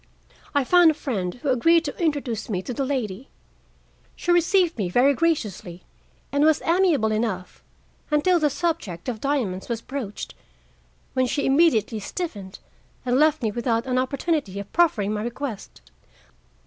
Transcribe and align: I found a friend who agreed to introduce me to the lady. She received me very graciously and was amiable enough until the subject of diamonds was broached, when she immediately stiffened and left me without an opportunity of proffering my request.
I 0.55 0.63
found 0.63 0.89
a 0.89 0.95
friend 0.95 1.35
who 1.35 1.49
agreed 1.49 1.85
to 1.85 1.95
introduce 2.03 2.49
me 2.49 2.63
to 2.63 2.73
the 2.73 2.83
lady. 2.83 3.29
She 4.15 4.31
received 4.31 4.75
me 4.79 4.89
very 4.89 5.13
graciously 5.13 5.83
and 6.31 6.43
was 6.43 6.59
amiable 6.65 7.11
enough 7.11 7.63
until 8.09 8.39
the 8.39 8.49
subject 8.49 9.07
of 9.07 9.21
diamonds 9.21 9.69
was 9.69 9.79
broached, 9.79 10.33
when 11.13 11.27
she 11.27 11.45
immediately 11.45 11.99
stiffened 11.99 12.57
and 13.05 13.19
left 13.19 13.43
me 13.43 13.51
without 13.51 13.85
an 13.85 13.99
opportunity 13.99 14.59
of 14.59 14.73
proffering 14.73 15.13
my 15.13 15.21
request. 15.21 15.81